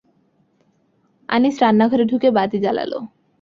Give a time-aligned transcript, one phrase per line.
[1.29, 2.91] আনিস রান্নাঘরে ঢুকে বাতি জ্বালাল।